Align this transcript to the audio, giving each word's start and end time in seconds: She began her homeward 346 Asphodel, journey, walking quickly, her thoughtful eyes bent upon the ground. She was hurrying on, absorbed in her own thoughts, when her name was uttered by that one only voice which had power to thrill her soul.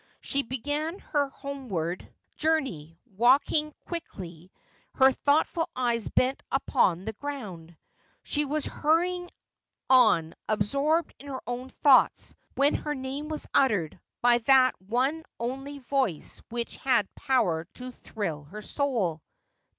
She 0.19 0.41
began 0.41 0.97
her 0.97 1.27
homeward 1.29 1.99
346 2.39 2.41
Asphodel, 2.41 2.49
journey, 2.49 2.99
walking 3.17 3.73
quickly, 3.85 4.51
her 4.95 5.11
thoughtful 5.11 5.69
eyes 5.75 6.09
bent 6.09 6.41
upon 6.51 7.05
the 7.05 7.13
ground. 7.13 7.77
She 8.23 8.43
was 8.43 8.65
hurrying 8.65 9.29
on, 9.91 10.33
absorbed 10.49 11.13
in 11.19 11.27
her 11.27 11.41
own 11.45 11.69
thoughts, 11.69 12.33
when 12.55 12.73
her 12.73 12.95
name 12.95 13.29
was 13.29 13.45
uttered 13.53 13.99
by 14.23 14.39
that 14.39 14.73
one 14.81 15.23
only 15.39 15.77
voice 15.77 16.41
which 16.49 16.77
had 16.77 17.07
power 17.13 17.65
to 17.75 17.91
thrill 17.91 18.45
her 18.45 18.63
soul. 18.63 19.21